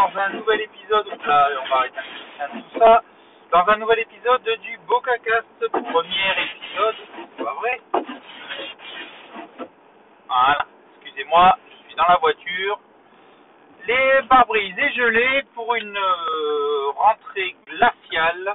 dans 0.00 0.20
un 0.20 0.30
nouvel 0.30 0.62
épisode. 0.62 1.06
Là, 1.26 1.48
on 1.62 1.68
va 1.68 1.76
arrêter 1.76 2.00
tout 2.52 2.78
ça. 2.78 3.02
Dans 3.52 3.68
un 3.68 3.76
nouvel 3.76 3.98
épisode 4.00 4.42
du 4.42 4.78
BocaCast, 4.88 5.68
premier 5.68 6.30
épisode. 6.54 6.94
Pas 7.36 7.54
vrai? 7.54 7.80
Voilà, 10.26 10.66
excusez-moi, 10.94 11.58
je 11.68 11.86
suis 11.86 11.96
dans 11.96 12.06
la 12.08 12.16
voiture. 12.16 12.80
Les 13.86 14.20
pare-brises 14.28 14.78
et 14.78 14.92
gelés 14.92 15.42
pour 15.54 15.74
une 15.74 15.96
euh, 15.96 16.90
rentrée 16.96 17.56
glaciale. 17.66 18.54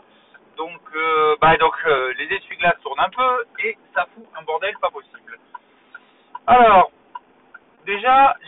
Donc, 0.57 0.81
euh, 0.95 1.35
bah, 1.41 1.55
euh, 1.59 2.13
les 2.17 2.33
essuie-glaces 2.33 2.79
tournent 2.81 2.99
un 2.99 3.09
peu 3.09 3.45
et 3.65 3.77
ça 3.93 4.07
fout 4.15 4.25
un 4.39 4.43
bordel 4.43 4.75
pas 4.79 4.89
possible. 4.89 5.37
Alors, 6.47 6.91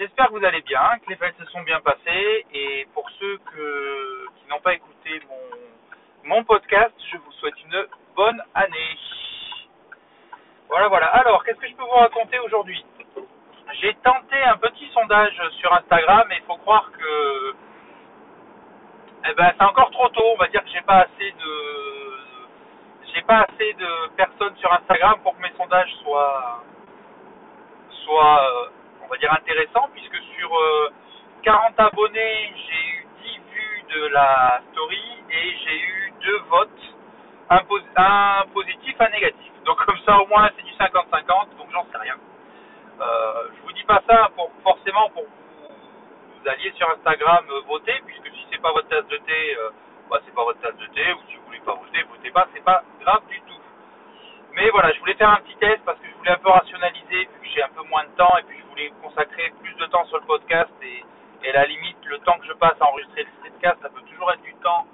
j'espère 0.08 0.28
que 0.28 0.40
vous 0.40 0.46
allez 0.46 0.62
bien, 0.62 1.00
que 1.04 1.10
les 1.10 1.18
fêtes 1.18 1.36
se 1.38 1.46
sont 1.52 1.62
bien 1.64 1.82
passées. 1.82 2.46
Et 2.54 2.88
pour 2.94 3.10
ceux 3.20 3.38
qui 3.38 4.50
n'ont 4.50 4.62
pas 4.62 4.74
écouté 4.74 5.22
mon, 5.28 6.36
mon 6.36 6.44
podcast, 6.46 6.94
je 7.12 7.18
vous 7.18 7.32
souhaite 7.34 7.62
une 7.66 7.86
bonne 8.16 8.42
année. 8.56 8.98
Voilà, 10.70 10.88
voilà. 10.88 11.08
Alors, 11.08 11.44
qu'est-ce 11.44 11.60
que 11.60 11.68
je 11.68 11.76
peux 11.76 11.84
vous 11.84 11.90
raconter 11.90 12.40
aujourd'hui? 12.40 12.84
J'ai 13.82 13.94
tenté 13.96 14.42
un 14.44 14.58
petit 14.58 14.90
sondage 14.94 15.38
sur 15.60 15.74
Instagram 15.74 16.26
et 16.32 16.36
il 16.38 16.44
faut 16.44 16.56
croire 16.58 16.90
que 16.92 17.56
eh 19.30 19.34
ben, 19.34 19.52
c'est 19.58 19.66
encore 19.66 19.92
trop 19.92 20.08
tôt. 20.10 20.24
On 20.36 20.38
va 20.38 20.48
dire 20.48 20.64
que 20.64 20.70
j'ai 20.70 20.82
pas 20.82 21.00
assez 21.00 21.32
de 21.32 21.78
j'ai 23.14 23.22
pas 23.24 23.42
assez 23.42 23.74
de 23.74 24.08
personnes 24.16 24.56
sur 24.58 24.72
Instagram 24.72 25.20
pour 25.22 25.36
que 25.36 25.42
mes 25.42 25.52
sondages 25.58 25.94
soient 26.02 26.64
soient 28.06 28.42
euh, 28.42 28.70
on 29.08 29.10
va 29.10 29.18
dire 29.18 29.32
intéressant 29.32 29.88
puisque 29.94 30.18
sur 30.38 30.52
40 31.44 31.80
euh, 31.80 31.84
abonnés, 31.84 32.54
j'ai 32.56 32.90
eu 32.90 33.08
10 33.24 33.40
vues 33.54 33.84
de 33.96 34.08
la 34.08 34.62
story 34.72 35.24
et 35.32 35.56
j'ai 35.64 35.80
eu 35.80 36.14
deux 36.22 36.38
votes, 36.50 36.96
un, 37.50 38.44
positif, 38.54 38.96
un 39.00 39.10
négatif. 39.10 39.52
Donc 39.66 39.78
comme 39.86 40.00
ça 40.06 40.20
au 40.20 40.28
moins 40.28 40.50
c'est 40.58 40.66
du 40.66 40.74
50-50, 40.74 41.58
donc 41.58 41.72
j'en 41.72 41.86
sais 41.92 41.98
rien. 41.98 42.16
Euh, 43.00 43.48
je 43.56 43.62
vous 43.62 43.72
dis 43.74 43.84
pas 43.86 44.02
ça 44.10 44.30
forcément 44.64 45.10
pour 45.12 45.24
vous, 45.24 45.68
vous 45.70 46.50
alliez 46.50 46.74
sur 46.76 46.90
Instagram 46.90 47.46
euh, 47.50 47.62
voter, 47.68 48.02
puisque 48.06 48.28
si 48.28 48.46
c'est 48.52 48.62
pas 48.62 48.74
votre 48.74 48.90
tasse 48.90 49.08
de 49.08 49.18
thé, 49.18 49.56
euh, 49.58 49.70
bah, 50.10 50.20
c'est 50.26 50.34
pas 50.36 50.44
votre 50.44 50.60
tasse 50.60 50.76
de 50.78 50.88
thé, 50.88 51.14
ou 51.14 51.20
si 51.30 51.38
vous 51.38 51.46
voulez 51.46 51.60
pas 51.60 51.76
voter, 51.76 52.04
votez 52.10 52.32
pas, 52.32 52.48
c'est 52.54 52.64
pas 52.64 52.84
grave 53.00 53.26
du 53.30 53.40
tout. 53.42 53.62
Mais 54.54 54.70
voilà, 54.72 54.92
je 54.92 55.00
voulais 55.00 55.14
faire 55.14 55.30
un 55.30 55.38
petit 55.38 55.56
test 55.58 55.80
parce 55.86 56.00
que 56.00 56.08
je 56.10 56.16
voulais 56.18 56.32
un 56.32 56.38
peu 56.38 56.50
rationaliser 56.50 57.20
vu 57.26 57.40
que 57.42 57.48
j'ai 57.54 57.64
un 57.64 57.70
peu 57.70 57.84
moins 57.84 58.04
de 58.04 58.18
temps 58.18 58.36
et 58.40 58.44
puis 58.44 58.57
voulais 58.78 58.92
consacrer 59.02 59.52
plus 59.60 59.74
de 59.76 59.86
temps 59.88 60.06
sur 60.06 60.20
le 60.20 60.26
podcast 60.26 60.70
et, 60.84 61.04
à 61.50 61.54
la 61.54 61.66
limite 61.66 61.98
le 62.06 62.20
temps 62.20 62.38
que 62.40 62.46
je 62.46 62.54
passe 62.54 62.76
à 62.80 62.86
enregistrer 62.86 63.24
le 63.24 63.50
podcast, 63.50 63.78
ça 63.82 63.90
peut 63.90 64.02
toujours 64.02 64.32
être 64.34 64.42
du 64.42 64.54
temps 64.56 64.86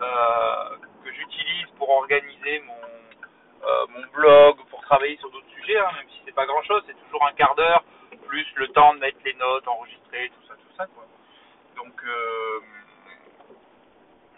euh, 0.00 0.76
que 1.04 1.12
j'utilise 1.12 1.66
pour 1.76 1.88
organiser 1.90 2.62
mon, 2.66 3.68
euh, 3.68 3.86
mon 3.90 4.06
blog, 4.12 4.56
pour 4.70 4.80
travailler 4.82 5.16
sur 5.18 5.30
d'autres 5.30 5.50
sujets, 5.50 5.78
hein, 5.78 5.90
même 5.96 6.08
si 6.08 6.22
c'est 6.24 6.34
pas 6.34 6.46
grand 6.46 6.62
chose, 6.62 6.82
c'est 6.86 6.98
toujours 7.04 7.24
un 7.26 7.32
quart 7.32 7.54
d'heure 7.54 7.84
plus 8.26 8.46
le 8.56 8.68
temps 8.68 8.94
de 8.94 9.00
mettre 9.00 9.18
les 9.24 9.34
notes, 9.34 9.68
enregistrer, 9.68 10.30
tout 10.30 10.48
ça, 10.48 10.54
tout 10.54 10.76
ça. 10.76 10.86
Donc 11.76 11.94
euh, 12.04 12.60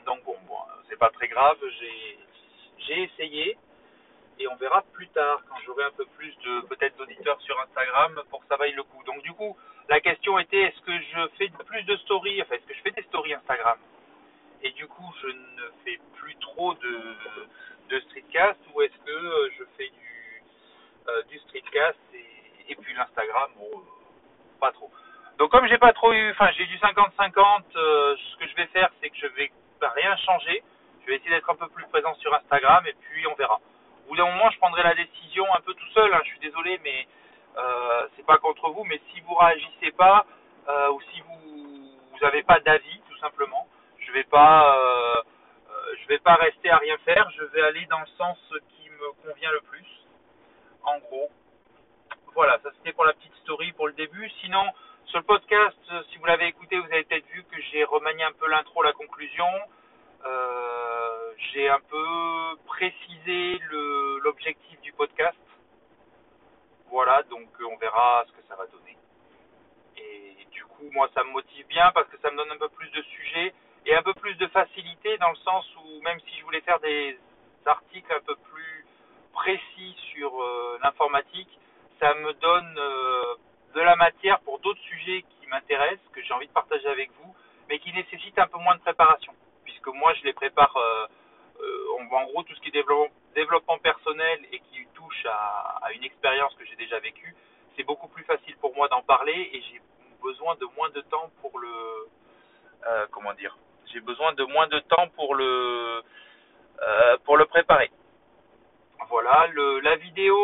donc 0.06 0.24
bon, 0.24 0.36
bon 0.46 0.56
c'est 0.88 0.98
pas 0.98 1.10
très 1.10 1.28
grave, 1.28 1.56
j'ai 2.78 3.02
essayé 3.02 3.56
et 4.41 4.48
on 4.48 4.56
verra 4.56 4.83
plus 4.94 5.08
tard 5.08 5.42
quand 5.48 5.56
j'aurai 5.66 5.84
un 5.84 5.91
peu 5.91 6.06
plus 6.16 6.34
de 6.38 6.62
peut-être 6.62 6.96
d'auditeurs 6.96 7.41
sur 7.42 7.60
Instagram 7.60 8.22
pour 8.30 8.41
que 8.41 8.46
ça 8.48 8.56
vaille 8.56 8.72
le 8.72 8.83
coup. 8.83 9.02
Donc 9.05 9.22
du 9.22 9.33
coup, 9.33 9.55
la 9.88 10.00
question 10.00 10.38
était 10.38 10.62
est-ce 10.62 10.80
que 10.80 10.98
je 10.98 11.28
fais 11.36 11.50
plus 11.66 11.83
de 11.84 11.96
stories, 11.98 12.41
enfin 12.41 12.55
est-ce 12.55 12.66
que 12.66 12.74
je 12.74 12.80
fais 12.80 12.91
des 12.91 13.02
stories 13.02 13.34
Instagram? 13.34 13.78
Et 14.62 14.70
du 14.72 14.86
coup, 14.86 15.12
je 15.22 15.27
ne 15.27 15.70
fais 15.84 16.00
plus 16.16 16.34
trop 16.36 16.74
de, 16.74 18.00
streetcast 18.00 18.61
ou 18.73 18.83
est-ce 18.83 18.96
que 19.05 19.11
euh, 19.11 19.51
je 19.58 19.64
fais 19.77 19.89
du, 19.89 20.42
euh, 21.08 21.39
streetcast 21.48 21.98
et, 22.14 22.77
puis 22.77 22.95
l'Instagram, 22.95 23.51
bon, 23.57 23.83
pas 24.61 24.70
trop. 24.72 24.90
Donc 25.39 25.51
comme 25.51 25.67
j'ai 25.67 25.77
pas 25.77 25.92
trop 25.92 26.12
eu, 26.12 26.30
enfin 26.30 26.48
j'ai 26.57 26.67
du 26.67 26.78
50-50, 26.78 27.62
euh, 27.74 28.17
ce 28.17 28.36
que 28.36 28.46
je 28.46 28.55
vais 28.55 28.67
faire 28.68 28.89
c'est 29.01 29.11
que 29.11 29.17
je 29.17 29.27
vais 29.27 29.51
rien 29.80 30.17
changer. 30.17 30.62
Je 31.02 31.07
vais 31.07 31.17
essayer 31.17 31.30
d'être 31.30 31.51
un 31.51 31.57
peu 31.57 31.68
plus 31.68 31.84
présent 31.89 32.14
sur 32.14 32.33
Instagram 32.33 32.86
et 32.86 32.95
puis 33.01 33.27
on 33.27 33.34
verra 33.34 33.61
bout 34.10 34.16
d'un 34.16 34.26
moment, 34.26 34.50
je 34.50 34.58
prendrai 34.58 34.82
la 34.82 34.94
décision 34.94 35.46
un 35.54 35.60
peu 35.60 35.72
tout 35.72 35.88
seul. 35.94 36.12
Hein, 36.12 36.20
je 36.24 36.30
suis 36.30 36.40
désolé, 36.40 36.80
mais 36.82 37.06
euh, 37.56 38.08
c'est 38.16 38.26
pas 38.26 38.38
contre 38.38 38.70
vous. 38.70 38.84
Mais 38.84 39.00
si 39.12 39.20
vous 39.20 39.34
réagissez 39.34 39.92
pas 39.92 40.26
euh, 40.68 40.90
ou 40.90 41.00
si 41.12 41.20
vous 41.20 42.18
n'avez 42.20 42.42
pas 42.42 42.58
d'avis, 42.60 43.00
tout 43.08 43.16
simplement, 43.18 43.66
je 43.98 44.12
vais 44.12 44.24
pas, 44.24 44.76
euh, 44.76 45.22
euh, 45.70 45.94
je 46.02 46.08
vais 46.08 46.18
pas 46.18 46.34
rester 46.34 46.70
à 46.70 46.78
rien 46.78 46.96
faire. 47.04 47.30
Je 47.38 47.44
vais 47.44 47.62
aller 47.62 47.86
dans 47.86 48.00
le 48.00 48.06
sens 48.18 48.36
qui 48.70 48.90
me 48.90 49.12
convient 49.28 49.52
le 49.52 49.60
plus. 49.60 49.86
En 50.82 50.98
gros, 50.98 51.30
voilà. 52.34 52.58
Ça 52.64 52.70
c'était 52.78 52.92
pour 52.92 53.04
la 53.04 53.12
petite 53.12 53.34
story 53.42 53.70
pour 53.72 53.86
le 53.86 53.92
début. 53.92 54.28
Sinon, 54.40 54.64
sur 55.06 55.18
le 55.18 55.24
podcast, 55.24 55.78
si 56.10 56.18
vous 56.18 56.24
l'avez 56.24 56.48
écouté, 56.48 56.78
vous 56.78 56.92
avez 56.92 57.04
peut-être 57.04 57.27
vu 57.28 57.44
que 57.44 57.60
j'ai 57.70 57.84
remanié 57.84 58.24
un 58.24 58.32
peu 58.32 58.48
l'intro, 58.48 58.82
la 58.82 58.92
conclusion. 58.92 59.46
J'ai 61.52 61.68
un 61.68 61.80
peu 61.88 62.56
précisé 62.66 63.58
l'objectif 64.30 64.80
du 64.83 64.92
podcast. 64.92 65.36
Voilà, 66.89 67.23
donc 67.24 67.48
euh, 67.61 67.64
on 67.73 67.77
verra 67.79 68.24
ce 68.29 68.33
que 68.33 68.46
ça 68.48 68.55
va 68.55 68.67
donner. 68.67 68.96
Et 69.96 70.46
du 70.52 70.64
coup, 70.67 70.89
moi, 70.92 71.08
ça 71.14 71.24
me 71.24 71.30
motive 71.30 71.67
bien 71.67 71.91
parce 71.92 72.08
que 72.08 72.18
ça 72.23 72.30
me 72.30 72.36
donne 72.36 72.52
un 72.52 72.58
peu 72.58 72.69
plus 72.69 72.89
de 72.90 73.02
sujets 73.02 73.52
et 73.86 73.95
un 73.95 74.02
peu 74.02 74.14
plus 74.14 74.35
de 74.36 74.46
facilité 74.46 75.19
dans 75.19 75.30
le 75.30 75.36
sens 75.36 75.67
où 75.83 76.01
même 76.02 76.20
si 76.20 76.39
je 76.39 76.45
voulais 76.45 76.61
faire 76.61 76.79
des 76.79 77.19
articles 77.67 78.13
un 78.13 78.20
peu 78.20 78.36
plus 78.36 78.86
précis 79.33 79.96
sur 80.13 80.30
euh, 80.40 80.79
l'informatique, 80.83 81.51
ça 81.98 82.14
me 82.14 82.33
donne 82.35 82.79
euh, 82.79 83.35
de 83.74 83.80
la 83.80 83.96
matière 83.96 84.39
pour 84.40 84.61
d'autres 84.61 84.83
sujets 84.83 85.23
qui 85.23 85.46
m'intéressent, 85.48 86.07
que 86.13 86.23
j'ai 86.23 86.35
envie 86.35 86.46
de 86.46 86.52
partager 86.52 86.86
avec 86.86 87.11
vous, 87.19 87.35
mais 87.69 87.80
qui 87.80 87.92
nécessitent 87.92 88.39
un 88.39 88.46
peu 88.46 88.58
moins 88.58 88.77
de 88.77 88.80
préparation 88.80 89.35
que 89.83 89.90
moi 89.90 90.13
je 90.14 90.24
les 90.24 90.33
prépare 90.33 90.77
euh, 90.77 91.07
en 92.11 92.24
gros 92.24 92.42
tout 92.42 92.55
ce 92.55 92.61
qui 92.61 92.69
est 92.69 92.73
développement 92.73 93.14
et 94.52 94.61
qui 94.61 94.86
touche 94.95 95.27
à, 95.27 95.92
une 95.95 96.05
expérience 96.05 96.55
que 96.55 96.64
j'ai 96.64 96.77
déjà 96.77 96.98
vécue, 97.01 97.35
c'est 97.77 97.83
beaucoup 97.83 98.08
plus 98.08 98.24
facile 98.24 98.57
pour 98.57 98.74
moi 98.74 98.89
d'en 98.89 99.02
parler 99.02 99.51
et 99.52 99.63
j'ai 99.63 99.80
besoin 100.23 100.55
de 100.57 100.67
moins 100.77 100.91
de 100.91 101.01
temps 101.02 101.30
pour 101.41 101.58
le 101.58 101.68
euh, 102.86 103.07
comment 103.11 103.33
dire 103.35 103.57
j'ai 103.92 104.01
besoin 104.01 104.33
de 104.35 104.45
moins 104.45 104.67
de 104.69 104.79
temps 104.80 105.08
pour 105.17 105.35
le 105.35 106.02
pour 107.24 107.36
le 107.36 107.45
préparer. 107.45 107.90
Voilà 109.08 109.48
le, 109.48 109.80
la 109.80 109.96
vidéo 109.96 110.36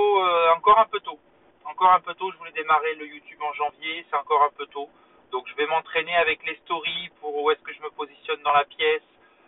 encore 0.57 0.79
un 0.79 0.87
peu 0.87 1.01
tôt. 1.01 1.19
Encore 1.65 1.93
un 1.93 2.01
peu 2.01 2.15
tôt 2.15 2.31
je 2.33 2.37
voulais 2.39 2.53
démarrer 2.53 2.95
le 2.97 3.07
YouTube 3.07 3.41
en 3.43 3.53
janvier 3.55 4.05
c'est 4.11 4.17
encore 4.17 4.43
un 4.43 4.51
peu 4.57 4.67
tôt. 4.67 4.91
Donc 5.31 5.47
je 5.49 5.55
vais 5.55 5.67
m'entraîner 5.67 6.17
avec 6.17 6.45
les 6.45 6.57
stories 6.65 7.11
pour 7.21 7.35
où 7.43 7.51
est-ce 7.51 7.63
que 7.63 7.73
je 7.73 7.81
me 7.81 7.91
positionne 7.91 8.43
dans 8.43 8.53
la 8.53 8.65
pièce 8.65 9.03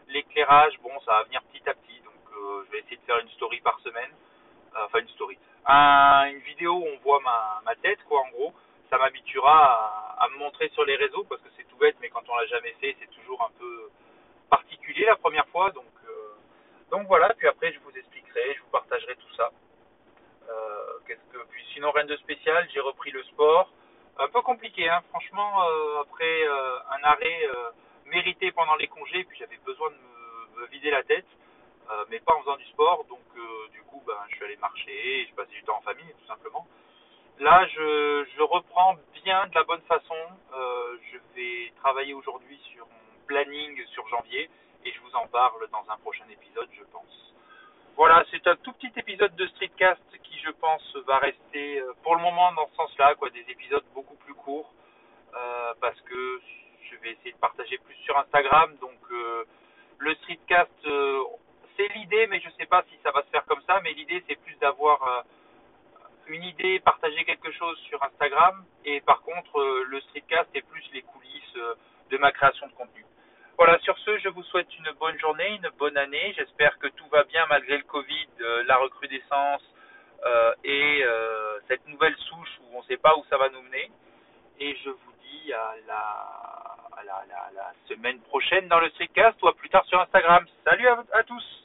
l'éclairage, 0.09 0.79
bon, 0.83 0.91
ça 1.05 1.13
va 1.13 1.23
venir 1.25 1.43
petit 1.53 1.69
à 1.69 1.75
petit. 1.75 2.01
Donc, 2.01 2.15
euh, 2.37 2.65
je 2.67 2.73
vais 2.73 2.79
essayer 2.81 2.97
de 2.97 3.03
faire 3.03 3.19
une 3.19 3.29
story 3.31 3.61
par 3.61 3.79
semaine. 3.81 4.11
Euh, 4.77 4.85
enfin, 4.87 5.01
une 5.69 6.39
vidéo 6.41 6.75
où 6.75 6.87
on 6.87 6.99
voit 6.99 7.21
ma, 7.21 7.75
tête, 7.83 7.99
quoi, 8.09 8.21
en 8.21 8.29
gros. 8.31 8.53
Ça 8.91 8.99
m'habituera 8.99 10.17
à, 10.19 10.29
me 10.31 10.39
montrer 10.39 10.69
sur 10.71 10.85
les 10.85 10.97
réseaux 10.97 11.25
parce 11.29 11.41
que 11.43 11.49
c'est 11.57 11.69
tout 11.69 11.77
bête, 11.77 11.97
mais 12.01 12.09
quand 12.09 12.23
on 12.29 12.37
l'a 12.37 12.47
jamais 12.47 12.75
fait, 12.81 12.97
c'est 12.99 13.11
toujours 13.11 13.43
un 13.43 13.51
peu 13.59 13.91
particulier 14.51 15.05
la 15.05 15.17
première 15.17 15.47
fois. 15.49 15.71
Donc, 15.71 15.85
euh, 16.09 17.03
voilà. 17.07 17.33
Puis 17.35 17.47
après, 17.47 17.73
je 17.73 17.79
vous 17.81 17.97
expliquerai, 17.97 18.55
je 18.55 18.61
vous 18.63 18.71
partagerai 18.71 19.17
tout 19.17 19.35
ça. 19.37 19.51
que, 21.07 21.39
puis 21.51 21.65
sinon, 21.73 21.91
rien 21.91 22.05
de 22.05 22.17
spécial. 22.17 22.67
J'ai 22.73 22.81
repris 22.81 23.11
le 23.11 23.23
sport. 23.25 23.71
Un 24.19 24.29
peu 24.29 24.43
compliqué, 24.43 24.89
hein. 24.89 25.03
franchement. 25.11 25.63
après 26.01 26.47
un 26.91 27.05
arrêt 27.05 27.49
mérité 28.09 28.51
pendant 28.53 28.77
les 28.77 28.89
congés, 28.89 29.25
puis 29.25 29.39
j'avais 29.39 29.59
besoin 29.65 29.91
de 29.91 29.97
me, 30.61 30.67
vider 30.67 30.91
la 30.91 31.03
tête, 31.05 31.27
euh, 31.91 32.05
mais 32.11 32.19
pas 32.21 32.35
en 32.35 32.41
faisant 32.41 32.57
du 32.57 32.65
sport. 32.67 33.05
Donc 33.09 33.21
euh, 33.21 33.28
allé 34.49 34.57
marcher, 34.57 35.27
je 35.29 35.35
passais 35.35 35.53
du 35.53 35.63
temps 35.65 35.77
en 35.77 35.83
famille, 35.83 36.13
tout 36.21 36.27
simplement. 36.27 36.67
Là, 37.39 37.67
je, 37.69 38.43
reprends 38.43 38.97
bien 39.25 39.47
de 39.47 39.55
la 39.55 39.65
bonne 39.65 39.83
façon. 39.83 40.17
Euh, 40.55 40.97
je 41.13 41.19
vais 41.35 41.73
travailler 41.77 42.15
aujourd'hui 42.15 42.59
sur 42.73 42.87
mon 42.87 43.27
planning 43.27 43.85
sur 43.89 44.09
janvier 44.09 44.49
et 44.85 44.93
je 44.93 45.01
vous 45.01 45.15
en 45.15 45.27
parle 45.27 45.69
dans 45.71 45.85
un 45.93 45.97
prochain 45.99 46.25
épisode, 46.31 46.69
je 46.73 46.85
pense. 46.85 47.35
Voilà, 47.97 48.25
c'est 48.31 48.47
un 48.47 48.57
tout 48.57 48.73
petit 48.73 48.93
épisode 48.97 49.35
de 49.37 49.47
Streetcast 49.49 50.01
qui, 50.23 50.39
je 50.39 50.51
pense, 50.51 50.97
va 51.07 51.19
rester 51.19 51.83
pour 52.03 52.17
le 52.17 52.23
moment 52.23 52.53
dans 52.53 52.69
ce 52.69 52.77
sens-là, 52.77 53.15
quoi, 53.17 53.29
des 53.31 53.45
épisodes 53.49 53.85
beaucoup 53.93 54.15
plus 54.17 54.35
courts, 54.35 54.73
parce 55.81 56.01
que 56.03 56.41
je 56.91 56.97
vais 56.97 57.13
essayer 57.13 57.33
de 57.33 57.39
partager 57.39 57.79
plus 57.79 57.97
sur 57.97 58.17
Instagram. 58.19 58.77
Donc 58.81 58.99
euh, 59.11 59.45
le 59.99 60.15
streetcast, 60.17 60.71
euh, 60.87 61.23
c'est 61.77 61.89
l'idée, 61.95 62.27
mais 62.29 62.41
je 62.41 62.49
ne 62.49 62.53
sais 62.55 62.67
pas 62.67 62.85
si 62.91 62.99
ça 63.03 63.11
va 63.13 63.23
se 63.23 63.29
faire 63.29 63.45
Mais 63.83 63.93
l'idée, 63.93 64.23
c'est 64.29 64.37
plus 64.37 64.57
d'avoir 64.57 65.03
euh, 65.03 65.23
une 66.29 66.43
idée, 66.45 66.81
partager 66.81 67.25
quelque 67.25 67.51
chose 67.53 67.79
sur 67.89 68.03
Instagram. 68.03 68.65
Et 68.85 69.01
par 69.01 69.23
contre, 69.23 69.85
le 69.89 70.01
streetcast 70.01 70.49
est 70.55 70.63
plus 70.63 70.85
les 70.93 71.03
coulisses 71.03 71.59
de 72.11 72.19
ma 72.19 72.33
création 72.33 72.67
de 72.67 72.73
contenu. 72.73 73.05
ce, 74.09 74.19
je 74.19 74.29
vous 74.29 74.43
souhaite 74.45 74.69
une 74.79 74.91
bonne 74.99 75.19
journée, 75.19 75.57
une 75.57 75.71
bonne 75.79 75.97
année. 75.97 76.35
J'espère 76.37 76.79
que 76.79 76.89
tout 76.89 77.07
va 77.09 77.25
bien 77.25 77.45
malgré 77.49 77.77
le 77.77 77.85
Covid, 77.85 78.29
euh, 78.41 78.65
la 78.65 78.77
recrudescence 78.77 79.63
euh, 80.25 80.55
et 80.65 81.03
euh, 81.05 81.59
cette 81.69 81.87
nouvelle 81.89 82.17
souche 82.17 82.59
où 82.63 82.77
on 82.77 82.81
ne 82.81 82.87
sait 82.87 82.97
pas 82.97 83.17
où 83.17 83.25
ça 83.29 83.37
va 83.37 83.49
nous 83.51 83.63
mener. 83.63 83.91
Et 84.61 84.77
je 84.85 84.91
vous 84.91 85.13
dis 85.23 85.53
à 85.53 85.75
la, 85.87 86.35
semaine 87.89 88.21
prochaine 88.21 88.69
dans 88.69 88.81
le 88.81 88.91
streetcast 88.91 89.41
ou 89.43 89.49
à 89.49 89.55
plus 89.55 89.71
tard 89.71 89.85
sur 89.87 90.01
Instagram. 90.01 90.45
Salut 90.65 90.87
à 90.89 91.23
tous 91.25 91.58